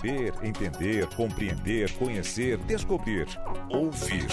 Saber, 0.00 0.32
entender, 0.42 1.06
compreender, 1.14 1.92
conhecer, 1.98 2.56
descobrir, 2.64 3.26
ouvir. 3.68 4.26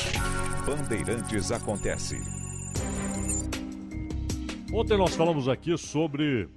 Bandeirantes 0.66 1.52
acontece. 1.52 2.16
Ontem 4.74 4.98
nós 4.98 5.14
falamos 5.14 5.50
aqui 5.50 5.78
sobre 5.78 6.48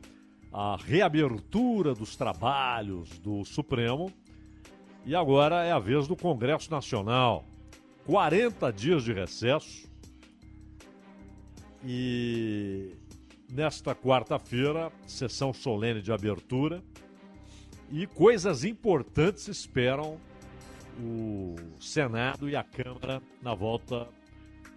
a 0.52 0.76
reabertura 0.76 1.92
dos 1.92 2.14
trabalhos 2.14 3.18
do 3.18 3.44
Supremo 3.44 4.12
e 5.04 5.16
agora 5.16 5.64
é 5.64 5.72
a 5.72 5.80
vez 5.80 6.06
do 6.06 6.14
Congresso 6.14 6.70
Nacional. 6.70 7.44
40 8.06 8.72
dias 8.72 9.02
de 9.02 9.12
recesso 9.12 9.90
e 11.84 12.94
nesta 13.50 13.92
quarta-feira, 13.92 14.92
sessão 15.04 15.52
solene 15.52 16.00
de 16.00 16.12
abertura 16.12 16.80
e 17.90 18.06
coisas 18.06 18.64
importantes 18.64 19.48
esperam 19.48 20.18
o 20.98 21.56
Senado 21.80 22.48
e 22.48 22.54
a 22.54 22.62
Câmara 22.62 23.22
na 23.42 23.54
volta 23.54 24.08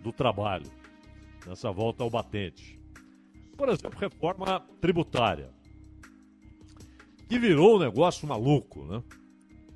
do 0.02 0.11
trabalho, 0.11 0.69
nessa 1.45 1.72
volta 1.72 2.03
ao 2.03 2.09
batente. 2.09 2.80
Por 3.56 3.69
exemplo, 3.69 4.00
reforma 4.00 4.66
tributária, 4.81 5.52
que 7.28 7.38
virou 7.38 7.75
um 7.78 7.80
negócio 7.80 8.28
maluco, 8.28 8.84
né? 8.86 9.03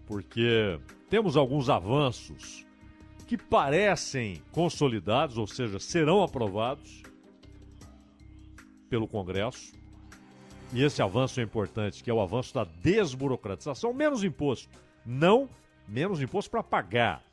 Porque 0.05 0.79
temos 1.09 1.37
alguns 1.37 1.69
avanços 1.69 2.65
que 3.27 3.37
parecem 3.37 4.41
consolidados, 4.51 5.37
ou 5.37 5.45
seja, 5.45 5.79
serão 5.79 6.23
aprovados 6.23 7.03
pelo 8.89 9.07
Congresso. 9.07 9.73
E 10.73 10.83
esse 10.83 11.01
avanço 11.01 11.39
é 11.39 11.43
importante, 11.43 12.03
que 12.03 12.09
é 12.09 12.13
o 12.13 12.21
avanço 12.21 12.53
da 12.53 12.65
desburocratização, 12.65 13.93
menos 13.93 14.23
imposto. 14.23 14.69
Não 15.05 15.47
menos 15.87 16.21
imposto 16.21 16.51
para 16.51 16.61
pagar, 16.61 17.23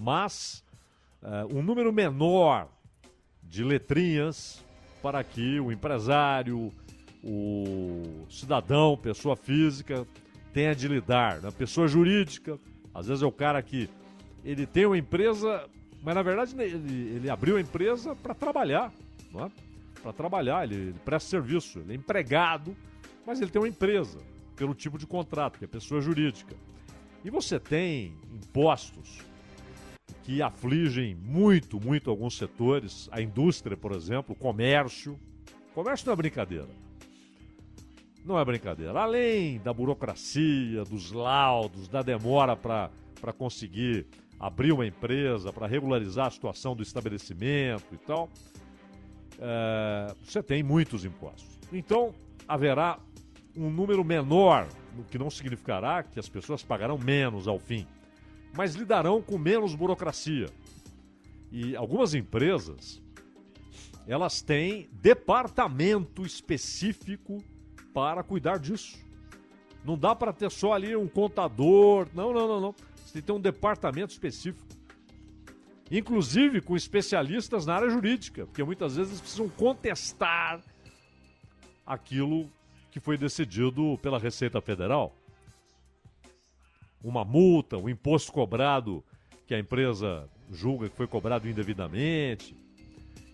mas 0.00 0.64
uh, 1.22 1.56
um 1.56 1.62
número 1.62 1.92
menor 1.92 2.68
de 3.42 3.62
letrinhas 3.62 4.64
para 5.00 5.22
que 5.22 5.60
o 5.60 5.70
empresário, 5.70 6.72
o 7.22 8.26
cidadão, 8.28 8.96
pessoa 8.96 9.36
física, 9.36 10.06
tenha 10.52 10.74
de 10.74 10.88
lidar. 10.88 11.40
Né? 11.40 11.50
Pessoa 11.52 11.86
jurídica, 11.86 12.58
às 12.92 13.06
vezes 13.06 13.22
é 13.22 13.26
o 13.26 13.32
cara 13.32 13.62
que 13.62 13.88
ele 14.44 14.66
tem 14.66 14.86
uma 14.86 14.98
empresa, 14.98 15.68
mas 16.02 16.14
na 16.14 16.22
verdade 16.22 16.54
ele, 16.60 17.16
ele 17.16 17.30
abriu 17.30 17.56
a 17.56 17.60
empresa 17.60 18.16
para 18.16 18.34
trabalhar, 18.34 18.92
não 19.32 19.46
é? 19.46 19.50
Para 20.02 20.12
trabalhar, 20.12 20.64
ele, 20.64 20.74
ele 20.74 20.98
presta 21.04 21.30
serviço, 21.30 21.78
ele 21.78 21.92
é 21.92 21.96
empregado, 21.96 22.76
mas 23.26 23.40
ele 23.40 23.50
tem 23.50 23.62
uma 23.62 23.68
empresa, 23.68 24.18
pelo 24.56 24.74
tipo 24.74 24.98
de 24.98 25.06
contrato, 25.06 25.58
que 25.58 25.64
é 25.64 25.68
pessoa 25.68 26.00
jurídica. 26.00 26.56
E 27.24 27.30
você 27.30 27.58
tem 27.60 28.16
impostos 28.32 29.20
que 30.24 30.42
afligem 30.42 31.14
muito, 31.14 31.80
muito 31.80 32.10
alguns 32.10 32.36
setores, 32.36 33.08
a 33.12 33.20
indústria, 33.20 33.76
por 33.76 33.92
exemplo, 33.92 34.34
o 34.34 34.38
comércio. 34.38 35.18
O 35.70 35.74
comércio 35.74 36.06
não 36.06 36.12
é 36.12 36.16
brincadeira. 36.16 36.68
Não 38.24 38.38
é 38.38 38.44
brincadeira. 38.44 38.98
Além 39.00 39.58
da 39.60 39.72
burocracia, 39.72 40.84
dos 40.84 41.10
laudos, 41.12 41.88
da 41.88 42.02
demora 42.02 42.56
para 42.56 42.90
conseguir 43.36 44.06
abrir 44.38 44.72
uma 44.72 44.86
empresa, 44.86 45.52
para 45.52 45.66
regularizar 45.66 46.26
a 46.26 46.30
situação 46.30 46.74
do 46.74 46.82
estabelecimento 46.82 47.94
e 47.94 47.98
tal, 47.98 48.28
é, 49.38 50.14
você 50.22 50.42
tem 50.42 50.62
muitos 50.62 51.04
impostos. 51.04 51.58
Então, 51.72 52.14
haverá 52.46 52.98
um 53.56 53.70
número 53.70 54.04
menor, 54.04 54.66
o 54.98 55.04
que 55.04 55.18
não 55.18 55.30
significará 55.30 56.02
que 56.02 56.18
as 56.18 56.28
pessoas 56.28 56.62
pagarão 56.62 56.98
menos 56.98 57.46
ao 57.46 57.58
fim, 57.58 57.86
mas 58.54 58.74
lidarão 58.74 59.22
com 59.22 59.38
menos 59.38 59.74
burocracia. 59.74 60.48
E 61.50 61.76
algumas 61.76 62.14
empresas, 62.14 63.02
elas 64.06 64.40
têm 64.40 64.88
departamento 64.92 66.24
específico 66.24 67.42
para 67.92 68.22
cuidar 68.22 68.58
disso. 68.58 68.98
Não 69.84 69.98
dá 69.98 70.14
para 70.14 70.32
ter 70.32 70.50
só 70.50 70.72
ali 70.72 70.94
um 70.96 71.08
contador. 71.08 72.06
Não, 72.14 72.32
não, 72.32 72.48
não, 72.48 72.60
não. 72.60 72.74
Você 72.96 73.14
tem 73.14 73.22
que 73.22 73.26
ter 73.26 73.32
um 73.32 73.40
departamento 73.40 74.12
específico. 74.12 74.66
Inclusive 75.92 76.62
com 76.62 76.74
especialistas 76.74 77.66
na 77.66 77.74
área 77.74 77.90
jurídica, 77.90 78.46
porque 78.46 78.64
muitas 78.64 78.96
vezes 78.96 79.12
eles 79.12 79.20
precisam 79.20 79.46
contestar 79.50 80.58
aquilo 81.84 82.48
que 82.90 82.98
foi 82.98 83.18
decidido 83.18 83.98
pela 84.00 84.18
Receita 84.18 84.58
Federal. 84.62 85.14
Uma 87.04 87.26
multa, 87.26 87.76
um 87.76 87.90
imposto 87.90 88.32
cobrado 88.32 89.04
que 89.46 89.54
a 89.54 89.58
empresa 89.58 90.26
julga 90.50 90.88
que 90.88 90.96
foi 90.96 91.06
cobrado 91.06 91.46
indevidamente. 91.46 92.56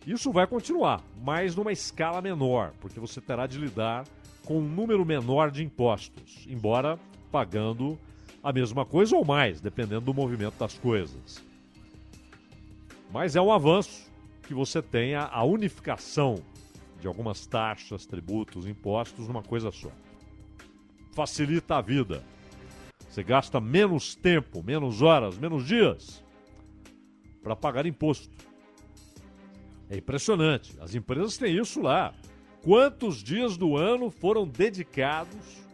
Isso 0.05 0.33
vai 0.33 0.49
continuar, 0.49 1.01
mas 1.23 1.55
numa 1.55 1.71
escala 1.71 2.21
menor, 2.21 2.73
porque 2.81 2.99
você 2.99 3.21
terá 3.21 3.47
de 3.47 3.57
lidar 3.57 4.05
com 4.45 4.59
um 4.59 4.69
número 4.69 5.05
menor 5.05 5.53
de 5.53 5.63
impostos, 5.63 6.45
embora 6.49 6.99
pagando 7.31 7.97
a 8.43 8.53
mesma 8.53 8.85
coisa 8.85 9.15
ou 9.15 9.25
mais, 9.25 9.61
dependendo 9.61 10.01
do 10.01 10.15
movimento 10.15 10.59
das 10.59 10.75
coisas. 10.75 11.47
Mas 13.11 13.37
é 13.37 13.41
um 13.41 13.53
avanço 13.53 14.11
que 14.43 14.55
você 14.55 14.83
tenha 14.83 15.23
a 15.23 15.45
unificação 15.45 16.43
de 17.01 17.07
algumas 17.07 17.47
taxas, 17.47 18.07
tributos, 18.07 18.67
impostos 18.67 19.29
numa 19.29 19.43
coisa 19.43 19.71
só. 19.71 19.91
Facilita 21.13 21.77
a 21.77 21.81
vida. 21.81 22.23
Você 23.09 23.23
gasta 23.23 23.61
menos 23.61 24.15
tempo, 24.15 24.63
menos 24.63 25.03
horas, 25.03 25.39
menos 25.39 25.67
dias 25.67 26.23
para 27.43 27.57
pagar 27.57 27.87
imposto. 27.87 28.29
É 29.89 29.97
impressionante. 29.97 30.77
As 30.81 30.95
empresas 30.95 31.39
têm 31.39 31.57
isso 31.57 31.81
lá. 31.81 32.15
Quantos 32.63 33.23
dias 33.23 33.57
do 33.57 33.77
ano 33.77 34.11
foram 34.11 34.47
dedicados, 34.47 35.65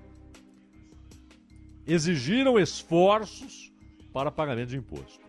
exigiram 1.86 2.58
esforços 2.58 3.72
para 4.12 4.30
pagamento 4.30 4.68
de 4.68 4.76
imposto? 4.76 5.24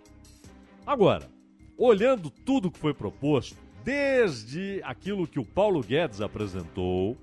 Agora, 0.86 1.35
olhando 1.77 2.30
tudo 2.30 2.72
que 2.72 2.80
foi 2.80 2.94
proposto, 2.94 3.57
desde 3.83 4.81
aquilo 4.83 5.27
que 5.27 5.39
o 5.39 5.45
Paulo 5.45 5.81
Guedes 5.81 6.22
apresentou, 6.22 7.18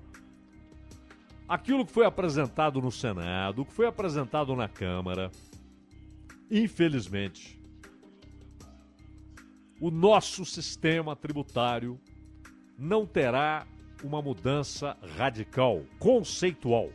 aquilo 1.47 1.85
que 1.85 1.91
foi 1.91 2.05
apresentado 2.05 2.81
no 2.81 2.91
Senado, 2.91 3.65
que 3.65 3.73
foi 3.73 3.85
apresentado 3.85 4.55
na 4.55 4.67
Câmara, 4.67 5.31
infelizmente, 6.49 7.59
o 9.81 9.91
nosso 9.91 10.45
sistema 10.45 11.15
tributário 11.15 11.99
não 12.77 13.05
terá 13.05 13.67
uma 14.03 14.21
mudança 14.21 14.97
radical, 15.17 15.83
conceitual. 15.99 16.89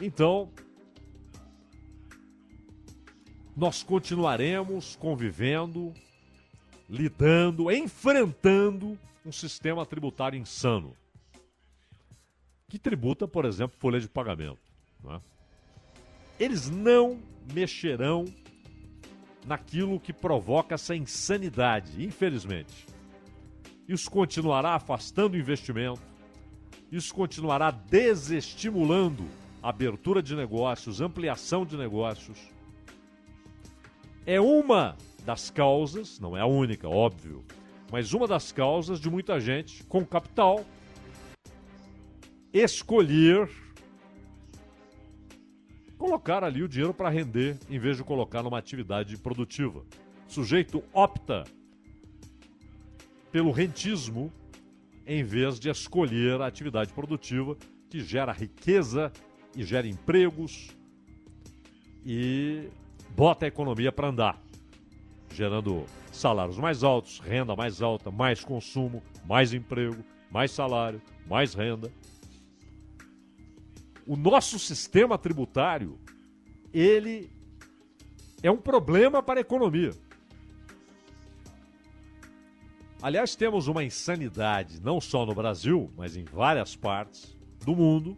Então, 0.00 0.50
nós 3.56 3.82
continuaremos 3.82 4.96
convivendo, 4.96 5.94
lidando, 6.90 7.72
enfrentando 7.72 8.98
um 9.24 9.32
sistema 9.32 9.86
tributário 9.86 10.38
insano. 10.38 10.94
que 12.68 12.78
tributa, 12.78 13.26
por 13.26 13.44
exemplo, 13.44 13.78
folha 13.78 13.98
de 14.00 14.08
pagamento. 14.08 14.58
É? 15.08 15.20
Eles 16.38 16.68
não 16.68 17.18
mexerão 17.52 18.26
naquilo 19.46 20.00
que 20.00 20.12
provoca 20.12 20.74
essa 20.74 20.94
insanidade, 20.94 22.04
infelizmente. 22.04 22.86
Isso 23.88 24.10
continuará 24.10 24.74
afastando 24.74 25.38
investimento, 25.38 26.02
isso 26.90 27.14
continuará 27.14 27.70
desestimulando 27.70 29.24
abertura 29.62 30.20
de 30.20 30.34
negócios, 30.34 31.00
ampliação 31.00 31.64
de 31.64 31.76
negócios. 31.76 32.55
É 34.26 34.40
uma 34.40 34.96
das 35.24 35.50
causas, 35.50 36.18
não 36.18 36.36
é 36.36 36.40
a 36.40 36.46
única, 36.46 36.88
óbvio, 36.88 37.44
mas 37.92 38.12
uma 38.12 38.26
das 38.26 38.50
causas 38.50 38.98
de 38.98 39.08
muita 39.08 39.38
gente 39.38 39.84
com 39.84 40.04
capital 40.04 40.66
escolher 42.52 43.48
colocar 45.96 46.42
ali 46.42 46.60
o 46.60 46.68
dinheiro 46.68 46.92
para 46.92 47.08
render 47.08 47.56
em 47.70 47.78
vez 47.78 47.98
de 47.98 48.02
colocar 48.02 48.42
numa 48.42 48.58
atividade 48.58 49.16
produtiva. 49.16 49.84
O 50.28 50.32
sujeito 50.32 50.82
opta 50.92 51.44
pelo 53.30 53.52
rentismo 53.52 54.32
em 55.06 55.22
vez 55.22 55.60
de 55.60 55.70
escolher 55.70 56.40
a 56.40 56.48
atividade 56.48 56.92
produtiva 56.92 57.56
que 57.88 58.00
gera 58.00 58.32
riqueza 58.32 59.12
e 59.54 59.62
gera 59.62 59.86
empregos 59.86 60.76
e 62.04 62.68
bota 63.16 63.46
a 63.46 63.48
economia 63.48 63.90
para 63.90 64.08
andar, 64.08 64.42
gerando 65.32 65.86
salários 66.12 66.58
mais 66.58 66.84
altos, 66.84 67.18
renda 67.18 67.56
mais 67.56 67.80
alta, 67.80 68.10
mais 68.10 68.44
consumo, 68.44 69.02
mais 69.24 69.54
emprego, 69.54 70.04
mais 70.30 70.50
salário, 70.50 71.00
mais 71.26 71.54
renda. 71.54 71.90
O 74.06 74.16
nosso 74.16 74.58
sistema 74.58 75.16
tributário, 75.16 75.98
ele 76.74 77.30
é 78.42 78.50
um 78.50 78.58
problema 78.58 79.22
para 79.22 79.40
a 79.40 79.42
economia. 79.42 79.92
Aliás, 83.00 83.34
temos 83.34 83.66
uma 83.66 83.82
insanidade, 83.82 84.80
não 84.82 85.00
só 85.00 85.24
no 85.24 85.34
Brasil, 85.34 85.90
mas 85.96 86.16
em 86.16 86.24
várias 86.24 86.76
partes 86.76 87.34
do 87.64 87.74
mundo, 87.74 88.16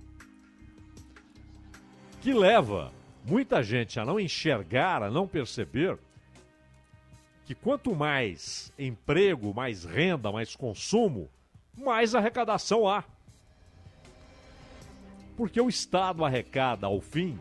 que 2.20 2.32
leva 2.32 2.92
muita 3.25 3.62
gente 3.62 3.99
a 3.99 4.05
não 4.05 4.19
enxergar, 4.19 5.03
a 5.03 5.11
não 5.11 5.26
perceber 5.26 5.99
que 7.44 7.55
quanto 7.55 7.94
mais 7.94 8.73
emprego, 8.79 9.55
mais 9.55 9.85
renda, 9.85 10.31
mais 10.31 10.55
consumo, 10.55 11.31
mais 11.76 12.15
arrecadação 12.15 12.87
há. 12.87 13.05
Porque 15.37 15.61
o 15.61 15.69
Estado 15.69 16.25
arrecada 16.25 16.87
ao 16.87 17.00
fim 17.00 17.38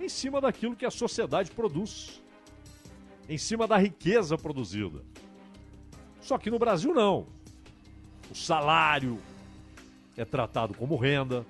em 0.00 0.08
cima 0.08 0.40
daquilo 0.40 0.76
que 0.76 0.86
a 0.86 0.90
sociedade 0.90 1.50
produz, 1.50 2.22
em 3.28 3.36
cima 3.36 3.66
da 3.66 3.76
riqueza 3.76 4.38
produzida. 4.38 5.02
Só 6.20 6.38
que 6.38 6.50
no 6.50 6.58
Brasil 6.58 6.94
não. 6.94 7.26
O 8.30 8.34
salário 8.34 9.18
é 10.16 10.24
tratado 10.24 10.74
como 10.74 10.96
renda, 10.96 11.44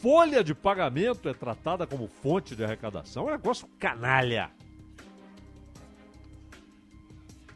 folha 0.00 0.44
de 0.44 0.54
pagamento 0.54 1.28
é 1.28 1.34
tratada 1.34 1.86
como 1.86 2.06
fonte 2.06 2.54
de 2.54 2.64
arrecadação. 2.64 3.24
É 3.24 3.32
um 3.32 3.36
negócio 3.36 3.66
canalha. 3.78 4.50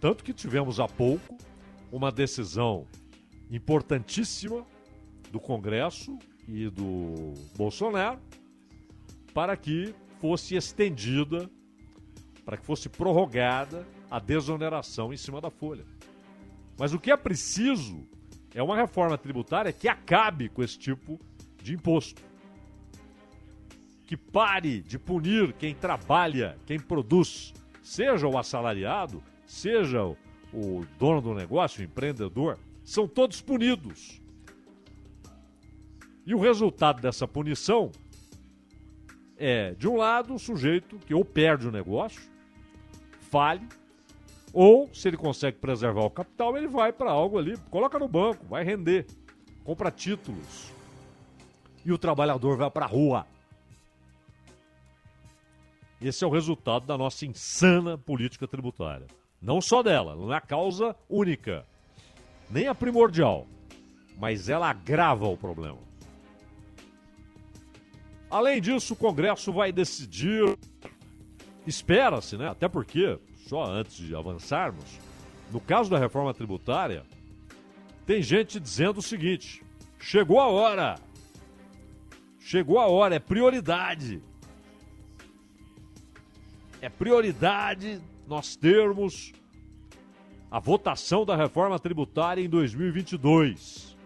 Tanto 0.00 0.25
que 0.25 0.33
tivemos 0.33 0.81
há 0.81 0.89
pouco 0.89 1.39
uma 1.93 2.11
decisão 2.11 2.87
importantíssima 3.50 4.67
do 5.31 5.39
Congresso 5.39 6.19
e 6.49 6.69
do 6.69 7.35
Bolsonaro 7.56 8.19
para 9.33 9.56
que 9.56 9.94
fosse 10.21 10.56
estendida, 10.56 11.49
para 12.44 12.56
que 12.56 12.67
fosse 12.67 12.89
prorrogada 12.89 13.87
a 14.11 14.19
desoneração 14.19 15.12
em 15.12 15.17
cima 15.17 15.41
da 15.41 15.50
folha. 15.50 15.85
Mas 16.79 16.93
o 16.93 16.99
que 16.99 17.12
é 17.12 17.17
preciso 17.17 18.05
é 18.55 18.62
uma 18.62 18.77
reforma 18.77 19.17
tributária 19.17 19.73
que 19.73 19.89
acabe 19.89 20.49
com 20.49 20.62
esse 20.62 20.79
tipo 20.79 21.21
de 21.62 21.75
imposto. 21.75 22.31
Que 24.12 24.17
pare 24.19 24.82
de 24.82 24.99
punir 24.99 25.55
quem 25.55 25.75
trabalha, 25.75 26.59
quem 26.67 26.79
produz, 26.79 27.55
seja 27.81 28.29
o 28.29 28.37
assalariado, 28.37 29.23
seja 29.47 30.05
o 30.05 30.85
dono 30.99 31.23
do 31.23 31.32
negócio, 31.32 31.81
o 31.81 31.85
empreendedor, 31.85 32.59
são 32.85 33.09
todos 33.09 33.41
punidos. 33.41 34.20
E 36.26 36.35
o 36.35 36.38
resultado 36.38 37.00
dessa 37.00 37.26
punição 37.26 37.91
é, 39.38 39.70
de 39.76 39.88
um 39.88 39.97
lado, 39.97 40.35
o 40.35 40.38
sujeito 40.38 40.99
que 40.99 41.15
ou 41.15 41.25
perde 41.25 41.67
o 41.67 41.73
negócio, 41.73 42.20
fale, 43.31 43.67
ou, 44.53 44.91
se 44.93 45.08
ele 45.08 45.17
consegue 45.17 45.56
preservar 45.56 46.03
o 46.03 46.11
capital, 46.11 46.55
ele 46.55 46.69
vai 46.69 46.93
para 46.93 47.11
algo 47.11 47.38
ali, 47.38 47.56
coloca 47.70 47.99
no 47.99 48.08
banco, 48.08 48.44
vai 48.44 48.62
render, 48.62 49.06
compra 49.65 49.91
títulos. 49.91 50.70
E 51.82 51.91
o 51.91 51.97
trabalhador 51.97 52.58
vai 52.58 52.70
para 52.70 52.85
a 52.85 52.88
rua. 52.88 53.26
Esse 56.03 56.25
é 56.25 56.27
o 56.27 56.31
resultado 56.31 56.85
da 56.85 56.99
nossa 56.99 57.25
insana 57.25 57.97
política 57.97 58.49
tributária. 58.49 59.07
Não 59.41 59.61
só 59.61 59.85
dela, 59.85 60.17
não 60.17 60.33
é 60.33 60.37
a 60.37 60.41
causa 60.41 60.97
única, 61.09 61.65
nem 62.51 62.67
a 62.67 62.75
primordial, 62.75 63.47
mas 64.19 64.49
ela 64.49 64.69
agrava 64.69 65.27
o 65.27 65.37
problema. 65.37 65.79
Além 68.29 68.61
disso, 68.61 68.95
o 68.95 68.97
Congresso 68.97 69.53
vai 69.53 69.71
decidir, 69.71 70.59
espera-se, 71.67 72.37
né? 72.37 72.49
Até 72.49 72.69
porque 72.69 73.19
só 73.47 73.65
antes 73.65 73.97
de 73.97 74.17
avançarmos, 74.17 74.99
no 75.53 75.61
caso 75.61 75.89
da 75.89 75.99
reforma 75.99 76.35
tributária, 76.35 77.05
tem 78.07 78.23
gente 78.23 78.59
dizendo 78.59 78.99
o 78.99 79.03
seguinte: 79.03 79.63
chegou 80.01 80.41
a 80.41 80.49
hora. 80.49 80.99
Chegou 82.41 82.81
a 82.81 82.87
hora, 82.87 83.15
é 83.15 83.21
prioridade. 83.21 84.21
É 86.82 86.88
prioridade 86.88 88.02
nós 88.26 88.56
termos 88.56 89.32
a 90.50 90.58
votação 90.58 91.25
da 91.25 91.37
reforma 91.37 91.79
tributária 91.79 92.43
em 92.43 92.49
2022. 92.49 93.96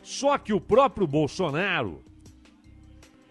Só 0.00 0.38
que 0.38 0.52
o 0.52 0.60
próprio 0.60 1.08
Bolsonaro 1.08 2.00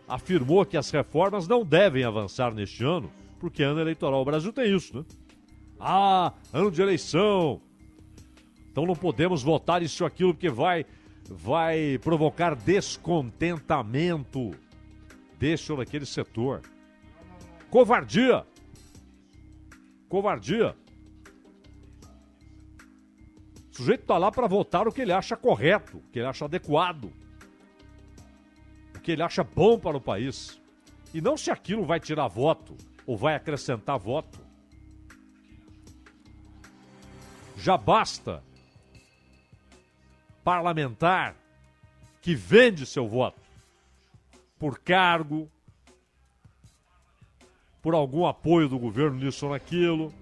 afirmou 0.06 0.66
que 0.66 0.76
as 0.76 0.92
reformas 0.92 1.48
não 1.48 1.64
devem 1.64 2.04
avançar 2.04 2.54
neste 2.54 2.84
ano 2.84 3.10
porque 3.40 3.64
ano 3.64 3.80
eleitoral. 3.80 4.22
O 4.22 4.26
Brasil 4.26 4.52
tem 4.52 4.76
isso, 4.76 4.98
né? 4.98 5.06
Ah, 5.80 6.34
ano 6.52 6.70
de 6.70 6.82
eleição. 6.82 7.62
Então 8.70 8.86
não 8.86 8.98
podemos 8.98 9.42
votar 9.42 9.82
isso 9.82 10.04
ou 10.04 10.08
aquilo 10.08 10.34
porque 10.34 10.50
vai, 10.50 10.86
vai 11.24 11.98
provocar 12.00 12.54
descontentamento 12.54 14.52
deste 15.40 15.72
ou 15.72 15.78
daquele 15.78 16.06
setor. 16.06 16.62
Covardia. 17.70 18.46
Covardia. 20.08 20.76
O 23.72 23.76
sujeito 23.80 24.02
está 24.02 24.18
lá 24.18 24.32
para 24.32 24.48
votar 24.48 24.88
o 24.88 24.92
que 24.92 25.02
ele 25.02 25.14
acha 25.14 25.38
correto, 25.38 25.98
o 25.98 26.02
que 26.12 26.20
ele 26.20 26.28
acha 26.28 26.46
adequado, 26.46 27.14
o 28.96 29.00
que 29.00 29.12
ele 29.12 29.24
acha 29.24 29.44
bom 29.44 29.80
para 29.80 29.96
o 29.96 30.02
país. 30.02 30.60
E 31.14 31.22
não 31.22 31.38
se 31.38 31.50
aquilo 31.50 31.86
vai 31.86 32.00
tirar 32.00 32.28
voto 32.28 32.76
ou 33.06 33.16
vai 33.16 33.36
acrescentar 33.36 33.98
voto. 33.98 34.40
Já 37.56 37.78
basta 37.78 38.44
parlamentar 40.44 41.36
que 42.22 42.36
vende 42.36 42.86
seu 42.86 43.08
voto 43.08 43.42
por 44.58 44.80
cargo, 44.80 45.50
por 47.90 47.96
algum 47.96 48.28
apoio 48.28 48.70
do 48.70 48.78
governo 48.78 49.18
nisso 49.18 49.48
ou 49.48 49.52
naquilo, 49.52 50.14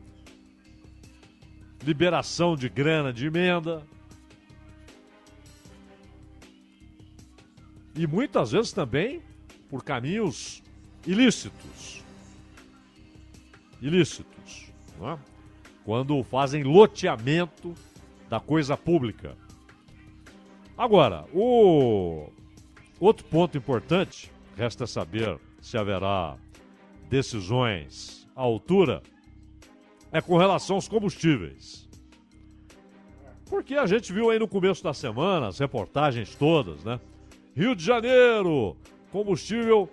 liberação 1.84 2.56
de 2.56 2.70
grana 2.70 3.12
de 3.12 3.26
emenda. 3.26 3.86
E 7.94 8.08
muitas 8.08 8.54
vezes 8.54 8.72
também 8.72 9.22
por 9.70 9.84
caminhos 9.84 10.64
ilícitos 11.06 12.02
ilícitos, 13.82 14.72
é? 15.02 15.18
quando 15.84 16.24
fazem 16.24 16.64
loteamento 16.64 17.76
da 18.30 18.40
coisa 18.40 18.78
pública. 18.78 19.36
Agora, 20.78 21.26
o 21.34 22.30
outro 22.98 23.26
ponto 23.26 23.58
importante, 23.58 24.32
resta 24.56 24.88
saber 24.88 25.38
se 25.60 25.78
haverá 25.78 26.38
decisões 27.10 28.28
à 28.36 28.42
altura, 28.42 29.02
é 30.12 30.22
com 30.22 30.38
relação 30.38 30.76
aos 30.76 30.88
combustíveis. 30.88 31.88
Porque 33.50 33.76
a 33.76 33.86
gente 33.86 34.12
viu 34.12 34.30
aí 34.30 34.40
no 34.40 34.48
começo 34.48 34.84
da 34.84 34.94
semana 34.94 35.48
as 35.48 35.60
reportagens 35.60 36.36
todas, 36.36 36.84
né? 36.84 37.00
Rio 37.56 37.76
de 37.76 37.84
Janeiro, 37.84 38.76
combustível 39.12 39.90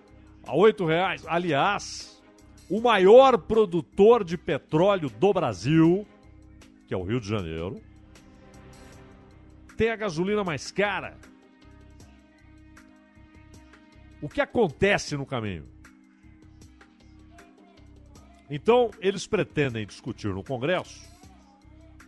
a 0.46 0.54
oito 0.54 0.84
reais. 0.84 1.24
Aliás, 1.26 2.22
o 2.68 2.80
maior 2.80 3.38
produtor 3.38 4.24
de 4.24 4.36
petróleo 4.36 5.08
do 5.08 5.32
Brasil, 5.32 6.06
que 6.86 6.94
é 6.94 6.96
o 6.96 7.04
Rio 7.04 7.20
de 7.20 7.28
Janeiro, 7.28 7.80
tem 9.76 9.90
a 9.90 9.96
gasolina 9.96 10.42
mais 10.42 10.70
cara. 10.70 11.16
O 14.20 14.28
que 14.28 14.40
acontece 14.40 15.16
no 15.16 15.26
caminho? 15.26 15.66
Então, 18.54 18.92
eles 19.00 19.26
pretendem 19.26 19.84
discutir 19.84 20.28
no 20.28 20.44
Congresso 20.44 21.02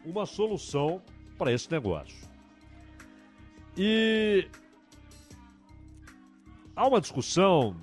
uma 0.04 0.24
solução 0.24 1.02
para 1.36 1.50
esse 1.52 1.68
negócio. 1.68 2.16
E 3.76 4.46
há 6.76 6.86
uma 6.86 7.00
discussão 7.00 7.76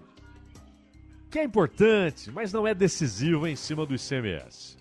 que 1.29 1.39
é 1.39 1.43
importante, 1.43 2.31
mas 2.31 2.53
não 2.53 2.65
é 2.65 2.73
decisiva 2.73 3.49
em 3.49 3.55
cima 3.57 3.85
do 3.85 3.95
ICMS. 3.95 4.77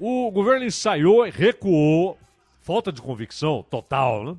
O 0.00 0.28
governo 0.32 0.66
ensaiou 0.66 1.22
recuou, 1.30 2.18
falta 2.62 2.90
de 2.90 3.00
convicção 3.00 3.62
total, 3.62 4.24
né? 4.24 4.36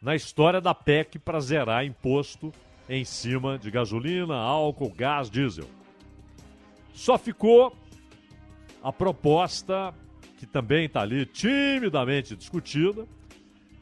Na 0.00 0.16
história 0.16 0.62
da 0.62 0.74
PEC 0.74 1.18
para 1.18 1.40
zerar 1.40 1.84
imposto 1.84 2.50
em 2.88 3.04
cima 3.04 3.58
de 3.58 3.70
gasolina, 3.70 4.34
álcool, 4.34 4.88
gás, 4.88 5.28
diesel. 5.28 5.68
Só 6.92 7.16
ficou 7.18 7.76
a 8.82 8.92
proposta, 8.92 9.94
que 10.38 10.46
também 10.46 10.86
está 10.86 11.02
ali 11.02 11.26
timidamente 11.26 12.34
discutida, 12.36 13.06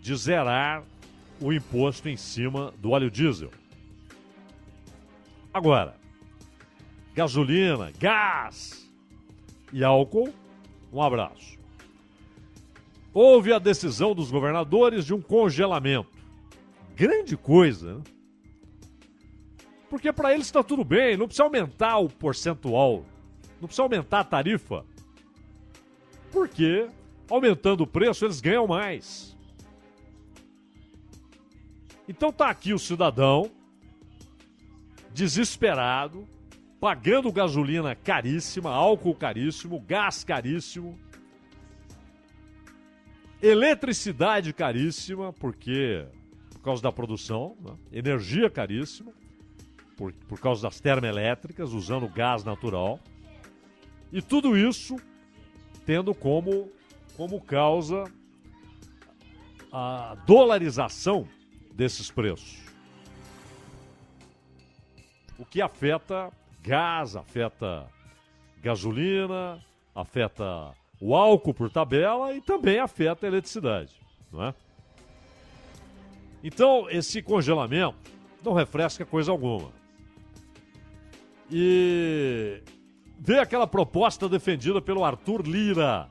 de 0.00 0.17
zerar 0.17 0.85
o 1.41 1.53
imposto 1.53 2.09
em 2.09 2.17
cima 2.17 2.73
do 2.79 2.91
óleo 2.91 3.11
diesel. 3.11 3.50
Agora, 5.53 5.97
gasolina, 7.15 7.93
gás 7.99 8.88
e 9.73 9.83
álcool, 9.83 10.33
um 10.93 11.03
abraço. 11.03 11.59
Houve 13.12 13.53
a 13.53 13.59
decisão 13.59 14.15
dos 14.15 14.31
governadores 14.31 15.05
de 15.05 15.15
um 15.15 15.21
congelamento. 15.21 16.19
Grande 16.95 17.37
coisa, 17.37 17.95
né? 17.95 18.03
Porque 19.88 20.12
para 20.12 20.35
eles 20.35 20.47
está 20.47 20.62
tudo 20.62 20.85
bem, 20.85 21.16
não 21.16 21.26
precisa 21.26 21.45
aumentar 21.45 21.99
o 21.99 22.09
percentual, 22.09 23.04
não 23.61 23.66
precisa 23.66 23.83
aumentar 23.83 24.21
a 24.21 24.25
tarifa. 24.25 24.85
Porque 26.30 26.88
aumentando 27.30 27.83
o 27.83 27.87
preço 27.87 28.25
eles 28.25 28.40
ganham 28.40 28.66
mais. 28.66 29.37
Então 32.09 32.33
tá 32.33 32.49
aqui 32.49 32.73
o 32.73 32.78
cidadão 32.78 33.50
desesperado, 35.12 36.26
pagando 36.80 37.33
gasolina 37.33 37.95
caríssima, 37.95 38.71
álcool 38.71 39.14
caríssimo, 39.14 39.80
gás 39.80 40.23
caríssimo, 40.23 40.99
eletricidade 43.42 44.52
caríssima, 44.52 45.33
porque 45.33 46.07
por 46.52 46.61
causa 46.62 46.83
da 46.83 46.92
produção, 46.92 47.57
né? 47.61 47.73
energia 47.92 48.49
caríssima, 48.49 49.12
por, 49.99 50.12
por 50.12 50.40
causa 50.40 50.62
das 50.62 50.81
termoelétricas, 50.81 51.73
usando 51.73 52.09
gás 52.09 52.45
natural. 52.45 53.00
E 54.12 54.23
tudo 54.23 54.57
isso 54.57 54.97
tendo 55.85 56.14
como, 56.14 56.71
como 57.17 57.40
causa 57.40 58.05
a 59.73 60.17
dolarização 60.25 61.28
desses 61.73 62.11
preços. 62.11 62.59
O 65.37 65.45
que 65.45 65.61
afeta 65.61 66.31
gás, 66.62 67.17
afeta 67.17 67.88
gasolina, 68.62 69.62
afeta 69.95 70.75
o 71.00 71.14
álcool 71.14 71.55
por 71.55 71.71
tabela 71.71 72.35
e 72.35 72.40
também 72.40 72.78
afeta 72.78 73.26
a 73.26 73.28
eletricidade, 73.28 73.95
não 74.33 74.45
é? 74.45 74.55
Então, 76.43 76.88
esse 76.88 77.21
congelamento 77.21 78.12
não 78.45 78.52
refresca 78.52 79.05
coisa 79.05 79.33
alguma. 79.33 79.77
E 81.50 82.62
veio 83.19 83.40
aquela 83.40 83.67
proposta 83.67 84.28
defendida 84.28 84.81
pelo 84.81 85.05
Arthur 85.05 85.47
Lira, 85.47 86.09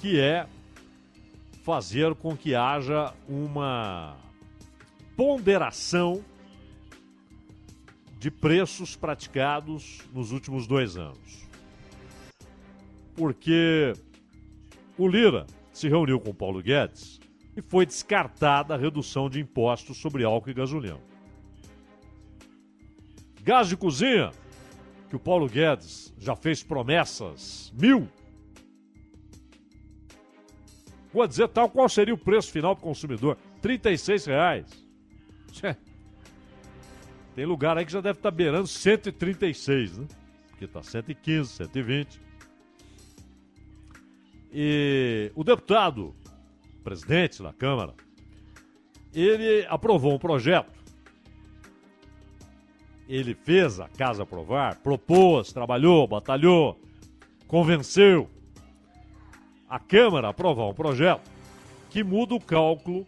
que 0.00 0.18
é 0.18 0.46
fazer 1.62 2.14
com 2.14 2.36
que 2.36 2.54
haja 2.54 3.12
uma 3.28 4.16
ponderação 5.16 6.24
de 8.18 8.30
preços 8.30 8.94
praticados 8.94 10.00
nos 10.12 10.30
últimos 10.32 10.66
dois 10.66 10.96
anos. 10.96 11.46
Porque 13.14 13.92
o 14.96 15.08
Lira 15.08 15.46
se 15.72 15.88
reuniu 15.88 16.20
com 16.20 16.34
Paulo 16.34 16.62
Guedes 16.62 17.20
e 17.56 17.62
foi 17.62 17.84
descartada 17.84 18.74
a 18.74 18.78
redução 18.78 19.28
de 19.28 19.40
impostos 19.40 19.98
sobre 19.98 20.24
álcool 20.24 20.50
e 20.50 20.54
gasolina. 20.54 21.11
Gás 23.42 23.68
de 23.68 23.76
cozinha, 23.76 24.30
que 25.10 25.16
o 25.16 25.18
Paulo 25.18 25.48
Guedes 25.48 26.14
já 26.16 26.36
fez 26.36 26.62
promessas 26.62 27.72
mil. 27.76 28.08
Vou 31.12 31.26
dizer 31.26 31.48
tal 31.48 31.68
qual 31.68 31.88
seria 31.88 32.14
o 32.14 32.18
preço 32.18 32.52
final 32.52 32.76
para 32.76 32.84
o 32.84 32.88
consumidor: 32.88 33.36
R$ 33.62 33.80
reais. 34.26 34.66
Tem 37.34 37.44
lugar 37.44 37.76
aí 37.76 37.84
que 37.84 37.92
já 37.92 38.00
deve 38.00 38.18
estar 38.18 38.30
tá 38.30 38.36
beirando 38.36 38.68
136, 38.68 39.98
né? 39.98 40.06
Porque 40.48 40.66
está 40.66 40.82
115, 40.82 41.50
120. 41.50 42.20
E 44.52 45.32
o 45.34 45.42
deputado, 45.42 46.14
presidente 46.84 47.42
da 47.42 47.52
Câmara, 47.52 47.94
ele 49.14 49.66
aprovou 49.68 50.14
um 50.14 50.18
projeto 50.18 50.81
ele 53.14 53.34
fez 53.34 53.78
a 53.78 53.88
casa 53.88 54.22
aprovar, 54.22 54.76
propôs, 54.76 55.52
trabalhou, 55.52 56.06
batalhou, 56.06 56.80
convenceu 57.46 58.26
a 59.68 59.78
Câmara 59.78 60.28
a 60.28 60.30
aprovar 60.30 60.68
um 60.68 60.72
projeto 60.72 61.30
que 61.90 62.02
muda 62.02 62.34
o 62.34 62.40
cálculo 62.40 63.06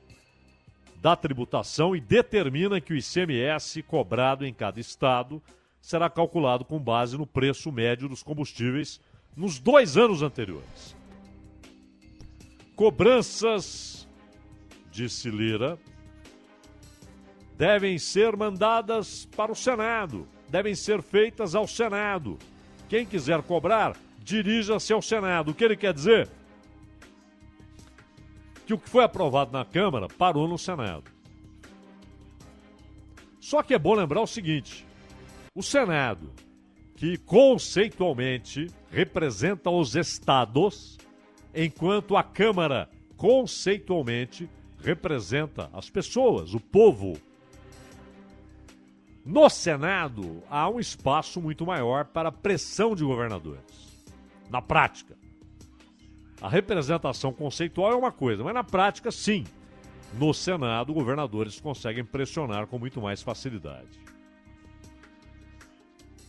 da 1.01 1.17
tributação 1.17 1.97
e 1.97 2.01
determina 2.01 2.83
que 2.83 2.93
o 2.93 2.97
ICMS 2.97 3.83
cobrado 3.83 4.45
em 4.45 4.53
cada 4.53 4.79
estado 4.79 5.43
será 5.81 6.11
calculado 6.11 6.67
com 6.67 6.79
base 6.79 7.17
no 7.17 7.27
preço 7.27 7.73
médio 7.73 8.07
dos 8.07 8.23
combustíveis 8.23 9.01
nos 9.35 9.59
dois 9.59 9.97
anos 9.97 10.21
anteriores. 10.21 10.95
Cobranças, 12.77 14.07
disse 14.91 15.31
Lira, 15.31 15.79
devem 17.57 17.99
ser 17.99 18.37
mandadas 18.37 19.27
para 19.37 19.53
o 19.53 19.57
Senado, 19.57 20.27
devem 20.49 20.75
ser 20.75 21.03
feitas 21.03 21.55
ao 21.55 21.67
Senado. 21.67 22.39
Quem 22.89 23.07
quiser 23.07 23.43
cobrar, 23.43 23.97
dirija-se 24.19 24.93
ao 24.93 25.03
Senado. 25.03 25.51
O 25.51 25.55
que 25.55 25.65
ele 25.65 25.77
quer 25.77 25.93
dizer? 25.93 26.29
Que 28.67 28.75
o 28.75 28.79
que 28.79 28.89
foi 28.89 29.05
aprovado 29.05 29.53
na 29.53 29.65
Câmara 29.65 30.09
parou 30.09 30.49
no 30.49 30.59
Senado. 30.59 31.11
Só 33.39 33.63
que 33.63 33.75
é 33.75 33.79
bom 33.79 33.95
lembrar 33.95 34.23
o 34.23 34.27
seguinte: 34.27 34.87
o 35.55 35.63
Senado, 35.63 36.33
que 36.97 37.19
conceitualmente 37.19 38.69
representa 38.91 39.71
os 39.71 39.95
estados, 39.95 40.97
enquanto 41.55 42.17
a 42.17 42.23
Câmara 42.23 42.89
conceitualmente 43.17 44.49
representa 44.79 45.69
as 45.73 45.91
pessoas, 45.91 46.55
o 46.55 46.61
povo. 46.61 47.19
No 49.25 49.49
Senado, 49.49 50.43
há 50.51 50.69
um 50.69 50.79
espaço 50.79 51.41
muito 51.41 51.65
maior 51.65 52.05
para 52.05 52.31
pressão 52.31 52.95
de 52.95 53.03
governadores. 53.03 54.05
Na 54.51 54.61
prática. 54.61 55.17
A 56.43 56.49
representação 56.49 57.33
conceitual 57.33 57.93
é 57.93 57.97
uma 57.97 58.13
coisa, 58.13 58.45
mas 58.45 58.53
na 58.53 58.63
prática, 58.63 59.11
sim. 59.11 59.45
No 60.19 60.35
Senado, 60.35 60.93
governadores 60.93 61.59
conseguem 61.59 62.05
pressionar 62.05 62.67
com 62.67 62.79
muito 62.79 63.01
mais 63.01 63.23
facilidade. 63.23 63.99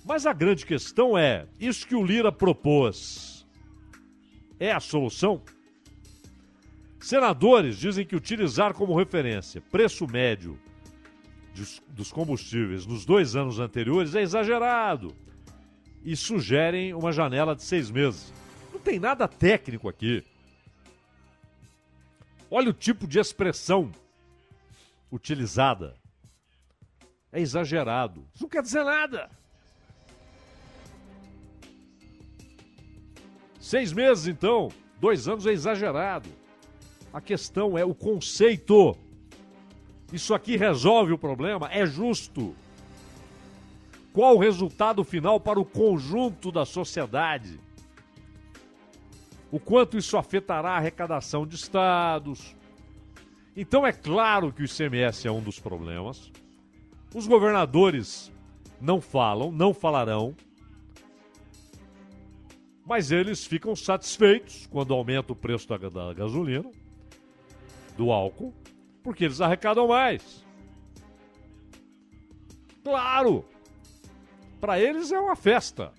Mas 0.05 0.25
a 0.25 0.31
grande 0.31 0.65
questão 0.65 1.17
é: 1.17 1.47
isso 1.59 1.85
que 1.85 1.95
o 1.95 2.05
Lira 2.05 2.31
propôs 2.31 3.45
é 4.57 4.71
a 4.71 4.79
solução? 4.79 5.41
Senadores 6.97 7.77
dizem 7.77 8.05
que 8.05 8.15
utilizar 8.15 8.73
como 8.73 8.97
referência 8.97 9.61
preço 9.69 10.07
médio 10.07 10.57
dos 11.87 12.11
combustíveis 12.11 12.85
nos 12.85 13.05
dois 13.05 13.35
anos 13.35 13.59
anteriores 13.59 14.15
é 14.15 14.21
exagerado 14.21 15.15
e 16.03 16.15
sugerem 16.15 16.93
uma 16.93 17.11
janela 17.11 17.55
de 17.55 17.63
seis 17.63 17.89
meses. 17.89 18.31
tem 18.83 18.99
nada 18.99 19.27
técnico 19.27 19.89
aqui. 19.89 20.23
Olha 22.51 22.69
o 22.69 22.73
tipo 22.73 23.07
de 23.07 23.19
expressão 23.19 23.91
utilizada. 25.11 25.95
É 27.31 27.41
exagerado. 27.41 28.27
Isso 28.33 28.43
não 28.43 28.49
quer 28.49 28.61
dizer 28.61 28.83
nada. 28.83 29.29
Seis 33.59 33.91
meses, 33.91 34.27
então. 34.27 34.69
Dois 35.01 35.27
anos 35.27 35.47
é 35.47 35.51
exagerado. 35.51 36.29
A 37.11 37.19
questão 37.19 37.77
é 37.77 37.83
o 37.83 37.95
conceito. 37.95 38.95
Isso 40.11 40.33
aqui 40.33 40.55
resolve 40.55 41.13
o 41.13 41.17
problema? 41.17 41.69
É 41.71 41.85
justo? 41.85 42.55
Qual 44.13 44.35
o 44.35 44.39
resultado 44.39 45.03
final 45.03 45.39
para 45.39 45.59
o 45.59 45.65
conjunto 45.65 46.51
da 46.51 46.65
sociedade? 46.65 47.59
O 49.51 49.59
quanto 49.59 49.97
isso 49.97 50.17
afetará 50.17 50.71
a 50.71 50.77
arrecadação 50.77 51.45
de 51.45 51.55
estados? 51.55 52.55
Então 53.55 53.85
é 53.85 53.91
claro 53.91 54.51
que 54.51 54.61
o 54.61 54.65
ICMS 54.65 55.27
é 55.27 55.31
um 55.31 55.41
dos 55.41 55.59
problemas. 55.59 56.31
Os 57.13 57.27
governadores 57.27 58.31
não 58.81 58.99
falam, 58.99 59.51
não 59.51 59.73
falarão, 59.73 60.35
mas 62.85 63.11
eles 63.11 63.45
ficam 63.45 63.75
satisfeitos 63.75 64.67
quando 64.67 64.93
aumenta 64.93 65.33
o 65.33 65.35
preço 65.35 65.67
da, 65.67 65.77
gasolina, 66.13 66.69
do 67.97 68.11
álcool, 68.11 68.53
porque 69.05 69.23
eles 69.23 69.39
arrecadam 69.39 69.87
mais. 69.87 70.43
Claro! 72.83 73.45
Para 74.59 74.79
eles 74.79 75.11
é 75.11 75.19
uma 75.19 75.35
festa. 75.35 75.93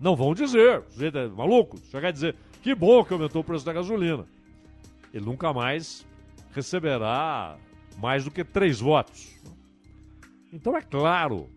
Não 0.00 0.16
vão 0.16 0.34
dizer, 0.34 0.80
o 0.80 1.04
é 1.04 1.28
maluco, 1.28 1.78
chegar 1.90 2.08
a 2.08 2.12
dizer 2.12 2.34
que 2.62 2.74
bom 2.74 3.04
que 3.04 3.12
aumentou 3.12 3.42
o 3.42 3.44
preço 3.44 3.66
da 3.66 3.72
gasolina. 3.74 4.26
Ele 5.12 5.26
nunca 5.26 5.52
mais 5.52 6.06
receberá 6.52 7.58
mais 7.98 8.24
do 8.24 8.30
que 8.30 8.42
três 8.42 8.80
votos. 8.80 9.38
Então 10.50 10.74
é 10.74 10.80
claro 10.80 11.50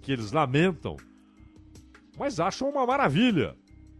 que 0.00 0.12
eles 0.12 0.32
lamentam, 0.32 0.96
mas 2.18 2.40
acham 2.40 2.70
uma 2.70 2.86
maravilha. 2.86 3.54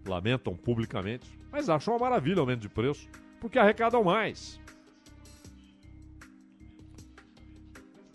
Lamentam 0.07 0.57
publicamente, 0.57 1.29
mas 1.53 1.69
acham 1.69 1.95
uma 1.95 2.01
maravilha 2.09 2.39
o 2.39 2.41
aumento 2.41 2.61
de 2.61 2.71
preço, 2.71 3.07
porque 3.39 3.59
arrecadam 3.59 4.03
mais. 4.03 4.64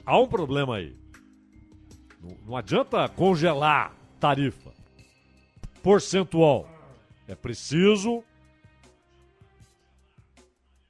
Há 0.10 0.18
um 0.18 0.26
problema 0.26 0.78
aí. 0.78 0.98
Não, 2.20 2.36
não 2.48 2.58
adianta 2.58 3.08
congelar 3.10 3.94
tarifa 4.20 4.72
percentual. 5.84 6.68
É 7.28 7.36
preciso 7.36 8.24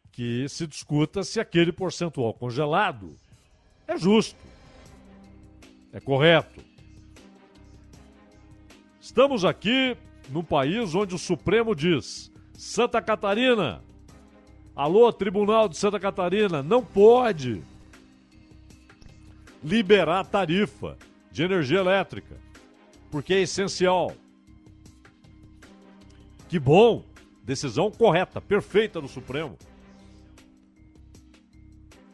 que 0.10 0.48
se 0.48 0.66
discuta 0.66 1.22
se 1.22 1.38
aquele 1.38 1.74
percentual 1.74 2.34
congelado 2.34 3.14
é 3.86 3.98
justo, 3.98 4.40
é 5.92 6.00
correto. 6.00 6.64
Estamos 9.02 9.44
aqui 9.44 9.98
num 10.30 10.46
país 10.46 10.96
onde 10.96 11.14
o 11.14 11.20
Supremo 11.20 11.76
diz: 11.76 12.32
Santa 12.54 13.02
Catarina, 13.02 13.84
alô, 14.74 15.12
Tribunal 15.12 15.68
de 15.68 15.76
Santa 15.76 16.00
Catarina, 16.00 16.64
não 16.64 16.82
pode 16.82 17.62
liberar 19.64 20.26
tarifa 20.26 20.98
de 21.32 21.44
energia 21.44 21.80
elétrica, 21.80 22.38
porque 23.12 23.34
é 23.34 23.42
essencial. 23.42 24.14
Que 26.48 26.60
bom! 26.60 27.06
Decisão 27.44 27.90
correta, 27.90 28.40
perfeita 28.40 29.02
do 29.02 29.08
Supremo. 29.08 29.58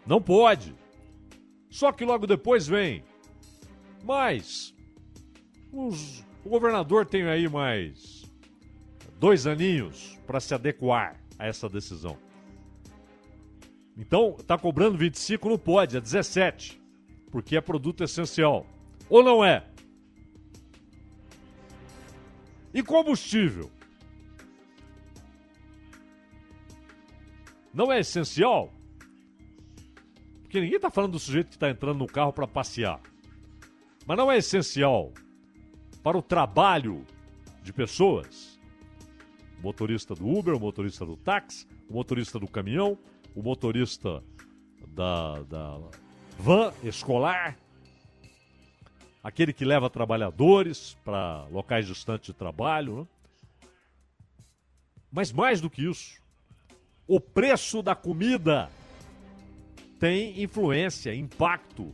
Não 0.05 0.21
pode. 0.21 0.73
Só 1.69 1.91
que 1.91 2.05
logo 2.05 2.25
depois 2.25 2.67
vem. 2.67 3.03
Mas 4.03 4.73
os, 5.73 6.23
o 6.43 6.49
governador 6.49 7.05
tem 7.05 7.23
aí 7.23 7.49
mais 7.49 8.23
dois 9.19 9.47
aninhos 9.47 10.17
para 10.25 10.39
se 10.39 10.53
adequar 10.53 11.19
a 11.37 11.47
essa 11.47 11.67
decisão. 11.67 12.17
Então, 13.97 14.35
está 14.39 14.57
cobrando 14.57 14.97
25, 14.97 15.49
não 15.49 15.57
pode, 15.57 15.97
é 15.97 16.01
17, 16.01 16.81
porque 17.35 17.57
é 17.57 17.59
produto 17.59 18.01
essencial. 18.01 18.65
Ou 19.09 19.21
não 19.21 19.43
é? 19.43 19.67
E 22.73 22.81
combustível? 22.81 23.69
Não 27.73 27.91
é 27.91 27.99
essencial? 27.99 28.73
Porque 30.43 30.61
ninguém 30.61 30.77
está 30.77 30.89
falando 30.89 31.11
do 31.11 31.19
sujeito 31.19 31.47
que 31.47 31.55
está 31.55 31.69
entrando 31.69 31.97
no 31.97 32.07
carro 32.07 32.31
para 32.31 32.47
passear. 32.47 33.01
Mas 34.07 34.17
não 34.17 34.31
é 34.31 34.37
essencial 34.37 35.11
para 36.01 36.17
o 36.17 36.21
trabalho 36.21 37.05
de 37.61 37.73
pessoas. 37.73 38.57
O 39.59 39.61
motorista 39.61 40.15
do 40.15 40.25
Uber, 40.25 40.55
o 40.55 40.59
motorista 40.61 41.05
do 41.05 41.17
táxi, 41.17 41.67
o 41.89 41.93
motorista 41.95 42.39
do 42.39 42.47
caminhão, 42.47 42.97
o 43.35 43.43
motorista 43.43 44.23
da, 44.87 45.43
da 45.43 46.04
van 46.37 46.73
escolar, 46.83 47.57
aquele 49.23 49.53
que 49.53 49.65
leva 49.65 49.89
trabalhadores 49.89 50.97
para 51.03 51.45
locais 51.51 51.87
distantes 51.87 52.27
de 52.27 52.33
trabalho. 52.33 53.01
Né? 53.01 53.07
Mas 55.11 55.31
mais 55.31 55.61
do 55.61 55.69
que 55.69 55.89
isso, 55.89 56.21
o 57.07 57.19
preço 57.19 57.81
da 57.81 57.95
comida 57.95 58.69
tem 59.99 60.41
influência, 60.41 61.15
impacto 61.15 61.93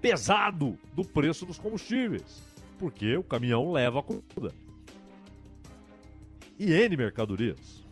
pesado 0.00 0.78
do 0.92 1.04
preço 1.04 1.44
dos 1.44 1.58
combustíveis, 1.58 2.42
porque 2.78 3.16
o 3.16 3.22
caminhão 3.22 3.72
leva 3.72 4.00
a 4.00 4.02
comida. 4.02 4.54
E 6.58 6.72
N 6.72 6.96
mercadorias. 6.96 7.84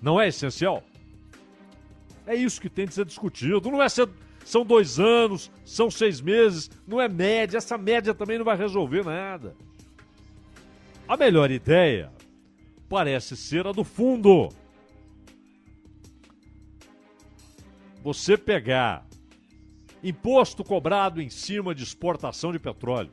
Não 0.00 0.20
é 0.20 0.28
essencial? 0.28 0.84
É 2.26 2.34
isso 2.34 2.60
que 2.60 2.68
tem 2.68 2.86
de 2.86 2.94
ser 2.94 3.04
discutido. 3.04 3.70
Não 3.70 3.82
é 3.82 3.88
ser, 3.88 4.08
são 4.44 4.64
dois 4.64 4.98
anos, 4.98 5.50
são 5.64 5.90
seis 5.90 6.20
meses, 6.20 6.70
não 6.86 7.00
é 7.00 7.08
média. 7.08 7.58
Essa 7.58 7.78
média 7.78 8.12
também 8.12 8.36
não 8.36 8.44
vai 8.44 8.56
resolver 8.56 9.04
nada. 9.04 9.54
A 11.06 11.16
melhor 11.16 11.50
ideia 11.50 12.12
parece 12.88 13.36
ser 13.36 13.66
a 13.66 13.72
do 13.72 13.84
fundo 13.84 14.48
você 18.02 18.36
pegar 18.36 19.06
imposto 20.02 20.62
cobrado 20.62 21.20
em 21.20 21.28
cima 21.28 21.74
de 21.74 21.82
exportação 21.82 22.52
de 22.52 22.58
petróleo. 22.58 23.10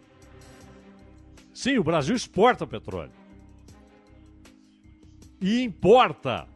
Sim, 1.53 1.77
o 1.77 1.83
Brasil 1.83 2.15
exporta 2.15 2.65
petróleo. 2.65 3.11
E 5.39 5.61
importa 5.61 6.47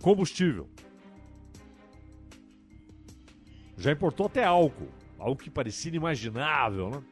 combustível. 0.00 0.68
Já 3.76 3.92
importou 3.92 4.26
até 4.26 4.44
álcool, 4.44 4.88
algo 5.18 5.36
que 5.36 5.50
parecia 5.50 5.88
inimaginável, 5.88 6.90
né? 6.90 7.02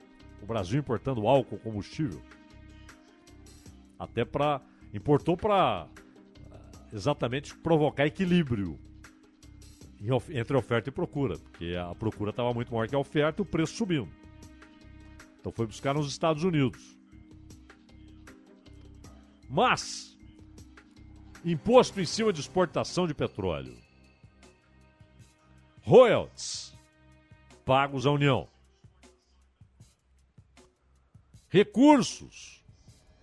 O 0.41 0.47
Brasil 0.47 0.81
importando 0.81 1.27
álcool, 1.27 1.59
combustível. 1.59 2.21
Até 3.99 4.25
para 4.25 4.61
importou 4.93 5.37
para 5.37 5.89
exatamente 6.93 7.57
provocar 7.57 8.07
equilíbrio 8.07 8.79
entre 10.31 10.57
oferta 10.57 10.89
e 10.89 10.93
procura, 10.93 11.39
porque 11.39 11.77
a 11.77 11.95
procura 11.95 12.31
estava 12.31 12.53
muito 12.53 12.73
maior 12.73 12.89
que 12.89 12.95
a 12.95 12.99
oferta 12.99 13.41
e 13.41 13.45
o 13.45 13.47
preço 13.47 13.77
subindo. 13.77 14.09
Então 15.39 15.53
foi 15.53 15.67
buscar 15.67 15.95
nos 15.95 16.09
Estados 16.09 16.43
Unidos. 16.43 16.99
Mas, 19.49 20.19
imposto 21.45 22.01
em 22.01 22.05
cima 22.05 22.33
de 22.33 22.41
exportação 22.41 23.07
de 23.07 23.15
petróleo. 23.15 23.77
Royalties 25.83 26.73
pagos 27.65 28.07
à 28.07 28.11
União. 28.11 28.49
Recursos 31.49 32.65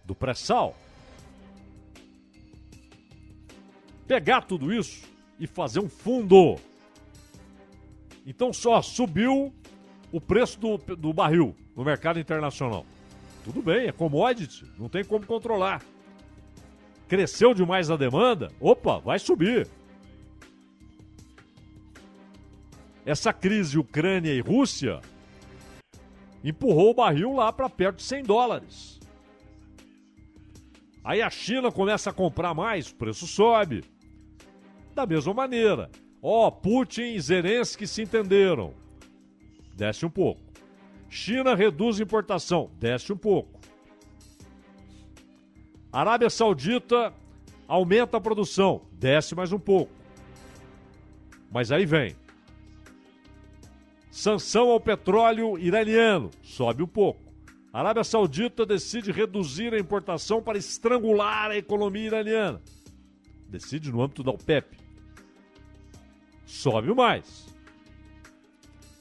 do 0.06 0.15
pré-sal. 0.15 0.76
Pegar 4.08 4.41
tudo 4.41 4.74
isso 4.74 5.08
e 5.39 5.48
fazer 5.48 5.80
um 5.80 5.89
fundo 5.89 6.58
então 8.30 8.54
só 8.54 8.80
subiu 8.80 9.52
o 10.12 10.22
preço 10.22 10.60
do, 10.60 10.78
do 10.78 11.12
barril 11.12 11.56
no 11.76 11.84
mercado 11.84 12.19
internacional. 12.19 12.86
Tudo 13.43 13.60
bem, 13.60 13.88
é 13.88 13.91
commodity, 13.91 14.65
não 14.78 14.88
tem 14.88 15.04
como 15.04 15.26
controlar. 15.26 15.82
Cresceu 17.08 17.56
demais 17.56 17.89
a 17.89 17.98
demanda? 17.98 18.52
Opa, 18.60 19.00
vai 19.00 19.17
subir. 19.17 19.67
Essa 23.10 23.34
crise 23.34 23.80
Ucrânia 23.80 24.32
e 24.32 24.39
Rússia 24.39 25.02
empurrou 26.43 26.91
o 26.91 26.93
barril 26.93 27.34
lá 27.34 27.52
para 27.52 27.67
perto 27.67 27.95
de 27.95 28.04
100 28.04 28.22
dólares. 28.22 29.00
Aí 31.04 31.19
a 31.19 31.30
China 31.32 31.72
começa 31.72 32.12
a 32.12 32.13
comprar 32.13 32.54
mais, 32.54 32.91
o 32.91 32.95
preço 32.95 33.26
sobe. 33.26 33.84
Da 34.93 35.08
mesma 35.08 35.34
maneira, 35.34 35.89
ó, 36.22 36.52
Putin 36.52 37.15
e 37.15 37.19
Zelensky 37.19 37.88
se 37.88 38.04
entenderam. 38.04 38.76
Desce 39.76 40.06
um 40.06 40.10
pouco. 40.12 40.43
China 41.10 41.56
reduz 41.56 42.00
importação, 42.00 42.69
desce 42.80 43.12
um 43.12 43.17
pouco. 43.17 43.60
Arábia 45.91 46.30
Saudita 46.30 47.12
aumenta 47.67 48.17
a 48.17 48.22
produção, 48.22 48.84
desce 48.91 49.34
mais 49.34 49.52
um 49.52 49.58
pouco. 49.58 49.91
Mas 51.52 51.72
aí 51.72 51.88
vem. 51.88 52.15
Sanção 54.12 54.69
ao 54.69 54.80
petróleo 54.80 55.58
iraniano, 55.58 56.32
sobe 56.41 56.84
um 56.84 56.88
pouco. 56.88 57.30
A 57.72 57.80
Arábia 57.80 58.04
Saudita 58.04 58.65
decide 58.65 59.12
reduzir 59.12 59.74
a 59.74 59.80
importação 59.80 60.41
para 60.41 60.58
estrangular 60.58 61.52
a 61.52 61.58
economia 61.58 62.08
iraniana. 62.08 62.62
Decide 63.48 63.91
no 63.91 64.02
âmbito 64.02 64.24
da 64.24 64.32
OPEP. 64.32 64.78
Sobe 66.45 66.93
mais. 66.93 67.54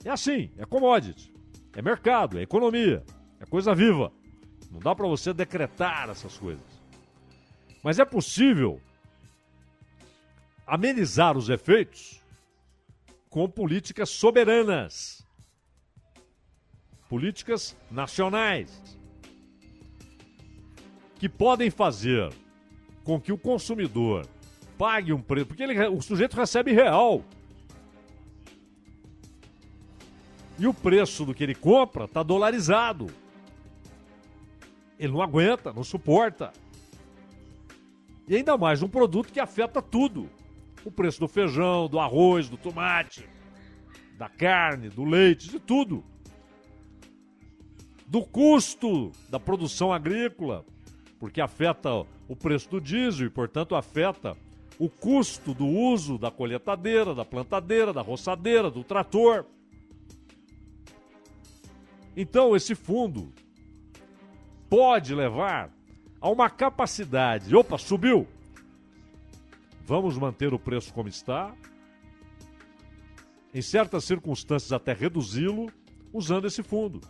É 0.05 0.11
assim, 0.11 0.51
é 0.59 0.65
commodity, 0.67 1.33
é 1.75 1.81
mercado, 1.81 2.39
é 2.39 2.43
economia, 2.43 3.03
é 3.41 3.47
coisa 3.47 3.75
viva. 3.75 4.13
Não 4.71 4.79
dá 4.81 4.95
para 4.95 5.09
você 5.09 5.33
decretar 5.33 6.11
essas 6.11 6.37
coisas. 6.37 6.63
Mas 7.83 7.99
é 7.99 8.05
possível 8.05 8.81
amenizar 10.67 11.37
os 11.37 11.49
efeitos 11.49 12.23
com 13.29 13.49
políticas 13.49 14.09
soberanas, 14.09 15.27
políticas 17.09 17.77
nacionais, 17.91 18.99
que 21.19 21.29
podem 21.29 21.71
fazer 21.71 22.33
com 23.05 23.21
que 23.21 23.33
o 23.33 23.39
consumidor 23.39 24.27
pague 24.77 25.13
um 25.13 25.21
preço, 25.21 25.47
porque 25.47 25.63
ele, 25.63 25.89
o 25.89 26.01
sujeito 26.01 26.37
recebe 26.37 26.73
real. 26.73 27.25
E 30.59 30.67
o 30.67 30.75
preço 30.75 31.25
do 31.25 31.35
que 31.35 31.43
ele 31.43 31.55
compra 31.55 32.05
está 32.05 32.23
dolarizado. 32.23 33.07
Ele 34.99 35.13
não 35.13 35.23
aguenta, 35.23 35.73
não 35.73 35.85
suporta. 35.85 36.53
E 38.27 38.35
ainda 38.35 38.59
mais 38.59 38.83
um 38.83 38.89
produto 38.89 39.33
que 39.33 39.39
afeta 39.39 39.81
tudo 39.81 40.29
o 40.89 40.93
preço 40.93 41.21
do 41.21 41.29
feijão, 41.29 41.87
do 41.87 42.01
arroz, 42.01 42.49
do 42.49 42.57
tomate, 42.57 43.29
da 44.17 44.29
carne, 44.29 44.89
do 44.89 45.05
leite, 45.05 45.49
de 45.49 45.61
tudo. 45.61 46.03
Do 48.07 48.23
custo 48.25 49.13
da 49.29 49.39
produção 49.39 49.93
agrícola, 49.93 50.65
porque 51.21 51.43
afeta 51.43 51.91
o 52.27 52.35
preço 52.35 52.71
do 52.71 52.81
diesel 52.81 53.27
e, 53.27 53.31
portanto, 53.31 53.77
afeta 53.77 54.35
o 54.79 54.89
custo 54.89 55.53
do 55.53 55.67
uso 55.67 56.17
da 56.17 56.31
colheitadeira, 56.31 57.15
da 57.15 57.25
plantadeira, 57.25 57.93
da 57.93 58.01
roçadeira, 58.01 58.71
do 58.71 58.83
trator. 58.83 59.45
Então, 62.17 62.57
esse 62.57 62.75
fundo 62.75 63.31
pode 64.71 65.15
levar 65.15 65.71
a 66.19 66.31
uma 66.31 66.49
capacidade. 66.49 67.55
Opa, 67.55 67.77
subiu! 67.77 68.27
Vamos 69.89 70.19
manter 70.19 70.53
o 70.53 70.59
preço 70.59 70.93
como 70.93 71.09
está. 71.09 71.55
Em 73.55 73.63
certas 73.63 74.05
circunstâncias, 74.05 74.71
até 74.71 74.93
reduzi-lo, 74.93 75.73
usando 76.13 76.47
esse 76.47 76.63
fundo. 76.63 77.01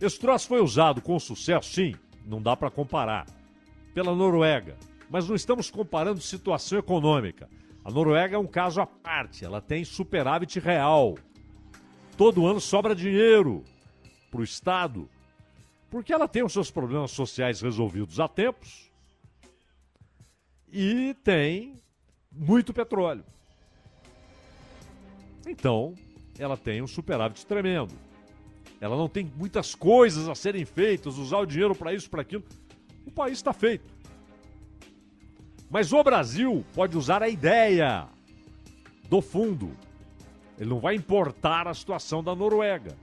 Esse 0.00 0.16
troço 0.20 0.46
foi 0.46 0.62
usado 0.62 1.02
com 1.02 1.18
sucesso, 1.18 1.74
sim, 1.74 1.96
não 2.24 2.40
dá 2.40 2.56
para 2.56 2.70
comparar, 2.70 3.26
pela 3.92 4.14
Noruega. 4.14 4.76
Mas 5.10 5.28
não 5.28 5.34
estamos 5.34 5.68
comparando 5.68 6.20
situação 6.20 6.78
econômica. 6.78 7.50
A 7.84 7.90
Noruega 7.90 8.36
é 8.36 8.38
um 8.38 8.46
caso 8.46 8.80
à 8.80 8.86
parte, 8.86 9.44
ela 9.44 9.60
tem 9.60 9.84
superávit 9.84 10.60
real. 10.60 11.16
Todo 12.16 12.46
ano 12.46 12.60
sobra 12.60 12.94
dinheiro 12.94 13.64
para 14.30 14.42
o 14.42 14.44
Estado, 14.44 15.10
porque 15.90 16.12
ela 16.12 16.28
tem 16.28 16.44
os 16.44 16.52
seus 16.52 16.70
problemas 16.70 17.10
sociais 17.10 17.60
resolvidos 17.60 18.20
há 18.20 18.28
tempos 18.28 18.87
e 20.72 21.14
tem 21.24 21.80
muito 22.30 22.72
petróleo. 22.72 23.24
Então, 25.46 25.94
ela 26.38 26.56
tem 26.56 26.82
um 26.82 26.86
superávit 26.86 27.44
tremendo. 27.46 27.94
Ela 28.80 28.96
não 28.96 29.08
tem 29.08 29.30
muitas 29.36 29.74
coisas 29.74 30.28
a 30.28 30.34
serem 30.34 30.64
feitas, 30.64 31.18
usar 31.18 31.38
o 31.38 31.46
dinheiro 31.46 31.74
para 31.74 31.92
isso, 31.92 32.08
para 32.08 32.22
aquilo. 32.22 32.44
O 33.06 33.10
país 33.10 33.38
está 33.38 33.52
feito. 33.52 33.92
Mas 35.70 35.92
o 35.92 36.02
Brasil 36.02 36.64
pode 36.74 36.96
usar 36.96 37.22
a 37.22 37.28
ideia 37.28 38.08
do 39.08 39.20
fundo. 39.20 39.74
Ele 40.58 40.70
não 40.70 40.80
vai 40.80 40.94
importar 40.94 41.66
a 41.66 41.74
situação 41.74 42.22
da 42.22 42.34
Noruega. 42.34 42.96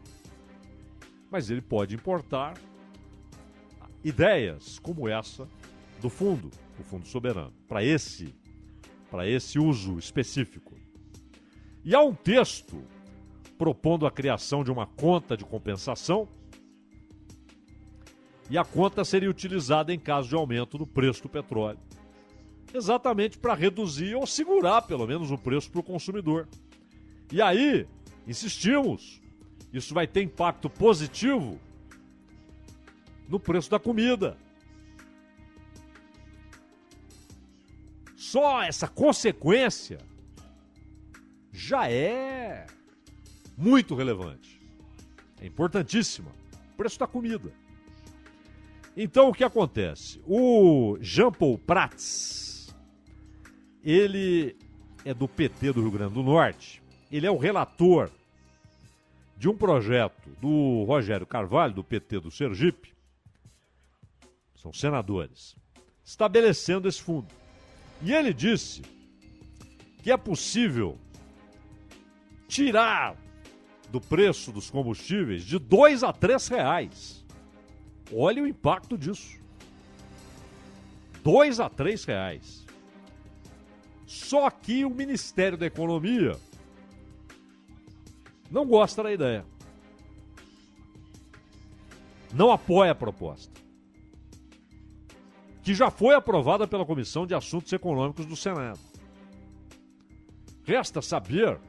Mas 1.30 1.50
ele 1.50 1.62
pode 1.62 1.96
importar 1.96 2.54
ideias 4.04 4.80
como 4.80 5.10
essa 5.10 5.48
do 6.00 6.10
fundo 6.10 6.52
o 6.82 6.86
Fundo 6.86 7.08
Soberano, 7.08 7.54
para 7.68 7.84
esse, 7.84 8.36
para 9.10 9.28
esse 9.28 9.60
uso 9.60 9.98
específico. 9.98 10.76
E 11.84 11.94
há 11.94 12.02
um 12.02 12.14
texto 12.14 12.84
propondo 13.58 14.06
a 14.06 14.12
criação 14.12 14.64
de 14.64 14.72
uma 14.72 14.86
conta 14.86 15.38
de 15.38 15.46
compensação 15.46 16.28
e 18.50 18.58
a 18.58 18.64
conta 18.64 19.04
seria 19.04 19.30
utilizada 19.30 19.94
em 19.94 20.00
caso 20.00 20.30
de 20.30 20.36
aumento 20.36 20.78
do 20.78 20.86
preço 20.86 21.24
do 21.24 21.30
petróleo. 21.30 21.80
Exatamente 22.74 23.38
para 23.38 23.54
reduzir 23.54 24.16
ou 24.16 24.28
segurar 24.28 24.82
pelo 24.84 25.08
menos 25.08 25.32
o 25.32 25.38
preço 25.38 25.72
para 25.72 25.80
o 25.80 25.84
consumidor. 25.84 26.48
E 27.32 27.42
aí, 27.42 27.88
insistimos, 28.28 29.22
isso 29.74 29.94
vai 29.94 30.06
ter 30.06 30.22
impacto 30.22 30.70
positivo 30.70 31.60
no 33.28 33.40
preço 33.40 33.70
da 33.70 33.80
comida. 33.80 34.38
Só 38.36 38.62
essa 38.62 38.86
consequência 38.86 39.98
já 41.54 41.90
é 41.90 42.66
muito 43.58 43.96
relevante. 43.96 44.62
É 45.40 45.46
importantíssima. 45.46 46.30
O 46.74 46.76
preço 46.76 47.00
da 47.00 47.08
comida. 47.08 47.50
Então 48.98 49.30
o 49.30 49.34
que 49.34 49.42
acontece? 49.42 50.22
O 50.28 50.98
Jean 51.00 51.32
Paul 51.32 51.58
Prats, 51.58 52.76
ele 53.82 54.58
é 55.06 55.14
do 55.14 55.30
PT 55.30 55.72
do 55.72 55.82
Rio 55.84 55.92
Grande 55.92 56.16
do 56.16 56.22
Norte. 56.22 56.84
Ele 57.10 57.26
é 57.26 57.32
o 57.32 57.38
relator 57.38 58.12
de 59.38 59.48
um 59.48 59.56
projeto 59.56 60.30
do 60.42 60.84
Rogério 60.84 61.26
Carvalho, 61.26 61.74
do 61.74 61.86
PT 61.86 62.20
do 62.20 62.30
Sergipe. 62.30 62.94
São 64.58 64.74
senadores. 64.74 65.56
Estabelecendo 66.04 66.90
esse 66.90 67.02
fundo. 67.02 67.34
E 68.02 68.14
ele 68.14 68.34
disse 68.34 68.82
que 70.02 70.12
é 70.12 70.18
possível 70.18 70.98
tirar 72.48 73.16
do 73.90 74.00
preço 74.00 74.52
dos 74.52 74.70
combustíveis 74.70 75.44
de 75.44 75.58
dois 75.58 76.04
a 76.04 76.12
três 76.14 76.48
reais. 76.48 77.26
Olha 78.14 78.44
o 78.44 78.48
impacto 78.48 78.98
disso. 78.98 79.40
Dois 81.24 81.60
a 81.60 81.70
três 81.70 82.06
reais. 82.06 82.66
Só 84.06 84.50
que 84.50 84.86
o 84.86 84.90
Ministério 84.90 85.58
da 85.58 85.66
Economia 85.66 86.38
não 88.52 88.66
gosta 88.66 89.02
da 89.02 89.12
ideia. 89.12 89.46
Não 92.34 92.52
apoia 92.52 92.92
a 92.92 92.96
proposta 92.96 93.65
que 95.66 95.74
já 95.74 95.90
foi 95.90 96.14
aprovada 96.14 96.68
pela 96.68 96.86
Comissão 96.86 97.26
de 97.26 97.34
Assuntos 97.34 97.74
Econômicos 97.74 98.28
do 98.28 98.36
Senado. 98.36 98.80
Resta 100.64 101.02
saber 101.02 101.60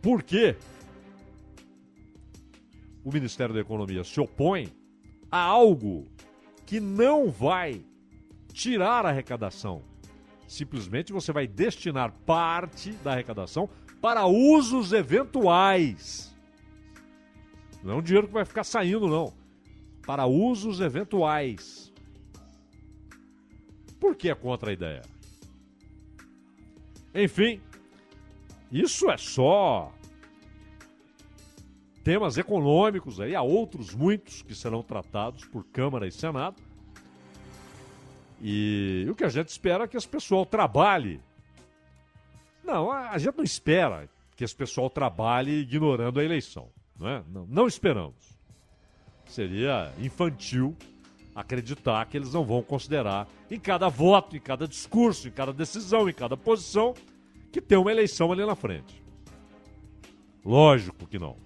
por 0.00 0.22
que 0.22 0.56
o 3.04 3.12
Ministério 3.12 3.54
da 3.54 3.60
Economia 3.60 4.02
se 4.02 4.18
opõe 4.18 4.72
a 5.30 5.38
algo 5.38 6.06
que 6.64 6.80
não 6.80 7.30
vai 7.30 7.84
tirar 8.54 9.04
a 9.04 9.10
arrecadação. 9.10 9.82
Simplesmente 10.48 11.12
você 11.12 11.32
vai 11.32 11.46
destinar 11.46 12.12
parte 12.24 12.92
da 12.92 13.12
arrecadação 13.12 13.68
para 14.00 14.24
usos 14.24 14.94
eventuais. 14.94 16.34
Não 17.82 17.92
é 17.92 17.96
um 17.96 18.02
dinheiro 18.02 18.26
que 18.26 18.32
vai 18.32 18.46
ficar 18.46 18.64
saindo, 18.64 19.06
não 19.06 19.45
para 20.06 20.24
usos 20.26 20.80
eventuais. 20.80 21.92
Por 23.98 24.14
que 24.14 24.30
é 24.30 24.34
contra 24.34 24.70
a 24.70 24.72
ideia? 24.72 25.02
Enfim, 27.14 27.60
isso 28.70 29.10
é 29.10 29.16
só 29.16 29.92
temas 32.04 32.38
econômicos 32.38 33.20
aí, 33.20 33.34
há 33.34 33.42
outros 33.42 33.92
muitos 33.92 34.40
que 34.42 34.54
serão 34.54 34.80
tratados 34.80 35.44
por 35.46 35.64
Câmara 35.64 36.06
e 36.06 36.12
Senado. 36.12 36.62
E 38.40 39.06
o 39.10 39.14
que 39.14 39.24
a 39.24 39.28
gente 39.28 39.48
espera 39.48 39.84
é 39.84 39.88
que 39.88 39.96
esse 39.96 40.06
pessoal 40.06 40.46
trabalhe. 40.46 41.20
Não, 42.62 42.92
a, 42.92 43.18
gente 43.18 43.36
não 43.36 43.42
espera 43.42 44.08
que 44.36 44.44
esse 44.44 44.54
pessoal 44.54 44.88
trabalhe 44.90 45.62
ignorando 45.62 46.20
a 46.20 46.24
eleição. 46.24 46.68
Não, 46.96 47.08
é? 47.08 47.24
não, 47.28 47.46
não 47.46 47.66
esperamos. 47.66 48.35
Seria 49.26 49.92
infantil 49.98 50.76
acreditar 51.34 52.06
que 52.06 52.16
eles 52.16 52.32
não 52.32 52.44
vão 52.44 52.62
considerar 52.62 53.28
em 53.50 53.60
cada 53.60 53.88
voto, 53.88 54.36
em 54.36 54.40
cada 54.40 54.66
discurso, 54.66 55.28
em 55.28 55.30
cada 55.30 55.52
decisão, 55.52 56.08
em 56.08 56.12
cada 56.12 56.36
posição, 56.36 56.94
que 57.52 57.60
tem 57.60 57.76
uma 57.76 57.90
eleição 57.90 58.32
ali 58.32 58.44
na 58.46 58.54
frente. 58.54 59.02
Lógico 60.44 61.06
que 61.06 61.18
não. 61.18 61.36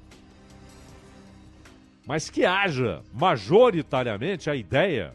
Mas 2.07 2.31
que 2.31 2.45
haja 2.45 3.03
majoritariamente 3.13 4.49
a 4.49 4.55
ideia 4.55 5.15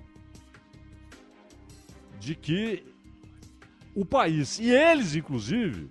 de 2.20 2.36
que 2.36 2.84
o 3.96 4.04
país, 4.04 4.60
e 4.60 4.70
eles 4.72 5.16
inclusive, 5.16 5.90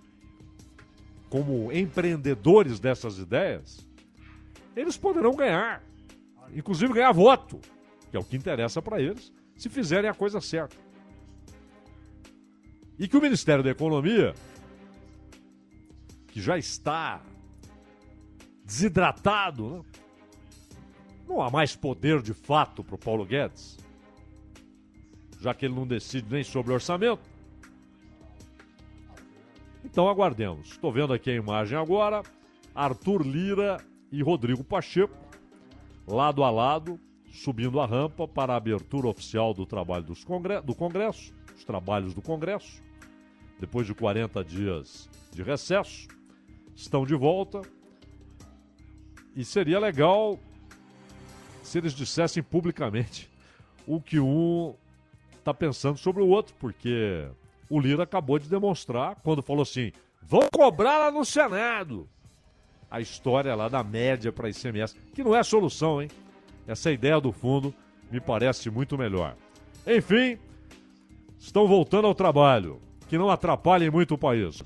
como 1.30 1.72
empreendedores 1.72 2.78
dessas 2.78 3.18
ideias, 3.18 3.86
eles 4.76 4.96
poderão 4.96 5.34
ganhar, 5.34 5.82
inclusive 6.54 6.92
ganhar 6.92 7.12
voto, 7.12 7.60
que 8.10 8.16
é 8.16 8.20
o 8.20 8.24
que 8.24 8.36
interessa 8.36 8.80
para 8.80 9.00
eles, 9.00 9.32
se 9.56 9.68
fizerem 9.68 10.08
a 10.08 10.14
coisa 10.14 10.40
certa. 10.40 10.76
E 12.98 13.08
que 13.08 13.16
o 13.16 13.20
Ministério 13.20 13.64
da 13.64 13.70
Economia, 13.70 14.34
que 16.28 16.40
já 16.40 16.56
está 16.56 17.20
desidratado, 18.64 19.68
né? 19.68 19.82
não 21.28 21.40
há 21.40 21.50
mais 21.50 21.74
poder 21.74 22.22
de 22.22 22.32
fato 22.32 22.84
para 22.84 22.94
o 22.94 22.98
Paulo 22.98 23.24
Guedes, 23.24 23.78
já 25.40 25.52
que 25.52 25.66
ele 25.66 25.74
não 25.74 25.86
decide 25.86 26.26
nem 26.30 26.44
sobre 26.44 26.72
orçamento. 26.72 27.22
Então 29.84 30.08
aguardemos. 30.08 30.70
Estou 30.70 30.90
vendo 30.90 31.12
aqui 31.12 31.30
a 31.30 31.34
imagem 31.34 31.78
agora. 31.78 32.22
Arthur 32.74 33.24
Lira 33.26 33.76
e 34.10 34.22
Rodrigo 34.22 34.64
Pacheco, 34.64 35.14
lado 36.06 36.44
a 36.44 36.50
lado, 36.50 37.00
subindo 37.32 37.80
a 37.80 37.86
rampa 37.86 38.28
para 38.28 38.52
a 38.52 38.56
abertura 38.56 39.08
oficial 39.08 39.52
do 39.54 39.66
trabalho 39.66 40.04
congre 40.24 40.60
do 40.60 40.74
Congresso, 40.74 41.32
os 41.56 41.64
trabalhos 41.64 42.14
do 42.14 42.22
Congresso. 42.22 42.82
Depois 43.58 43.86
de 43.86 43.94
40 43.94 44.44
dias 44.44 45.08
de 45.32 45.42
recesso, 45.42 46.08
estão 46.74 47.06
de 47.06 47.14
volta. 47.14 47.62
E 49.34 49.44
seria 49.44 49.78
legal 49.78 50.38
se 51.62 51.78
eles 51.78 51.92
dissessem 51.92 52.42
publicamente 52.42 53.30
o 53.86 54.00
que 54.00 54.20
um 54.20 54.74
está 55.38 55.52
pensando 55.52 55.98
sobre 55.98 56.22
o 56.22 56.28
outro, 56.28 56.54
porque 56.58 57.28
o 57.68 57.80
Lira 57.80 58.04
acabou 58.04 58.38
de 58.38 58.48
demonstrar 58.48 59.16
quando 59.22 59.42
falou 59.42 59.62
assim: 59.62 59.92
vão 60.22 60.48
cobrar 60.52 60.98
lá 60.98 61.10
no 61.10 61.24
Senado. 61.24 62.08
A 62.90 63.00
história 63.00 63.54
lá 63.54 63.68
da 63.68 63.82
média 63.82 64.32
para 64.32 64.48
ICMS, 64.48 64.94
que 65.14 65.24
não 65.24 65.34
é 65.34 65.42
solução, 65.42 66.00
hein? 66.00 66.08
Essa 66.66 66.90
ideia 66.90 67.20
do 67.20 67.32
fundo 67.32 67.74
me 68.10 68.20
parece 68.20 68.70
muito 68.70 68.96
melhor. 68.96 69.34
Enfim, 69.86 70.38
estão 71.38 71.66
voltando 71.66 72.06
ao 72.06 72.14
trabalho, 72.14 72.80
que 73.08 73.18
não 73.18 73.30
atrapalhem 73.30 73.90
muito 73.90 74.14
o 74.14 74.18
país. 74.18 74.62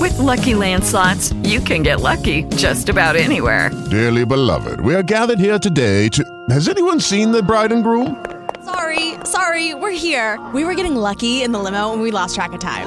With 0.00 0.18
lucky 0.18 0.54
landslots, 0.54 1.34
you 1.42 1.60
can 1.60 1.82
get 1.82 2.00
lucky 2.00 2.44
just 2.56 2.88
about 2.88 3.16
anywhere. 3.16 3.70
Dearly 3.90 4.24
beloved, 4.24 4.80
we 4.80 4.94
are 4.94 5.02
gathered 5.02 5.40
here 5.40 5.58
today 5.58 6.08
to. 6.10 6.22
Has 6.50 6.68
anyone 6.68 7.00
seen 7.00 7.32
the 7.32 7.42
bride 7.42 7.72
and 7.72 7.82
groom? 7.82 8.24
Sorry, 8.64 9.14
sorry, 9.24 9.74
we're 9.74 9.90
here. 9.90 10.38
We 10.52 10.64
were 10.64 10.74
getting 10.74 10.96
lucky 10.96 11.42
in 11.42 11.52
the 11.52 11.58
limo 11.58 11.92
and 11.92 12.02
we 12.02 12.10
lost 12.10 12.34
track 12.34 12.52
of 12.52 12.60
time. 12.60 12.86